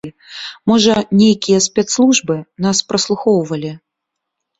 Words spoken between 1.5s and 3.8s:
спецслужбы нас праслухоўвалі.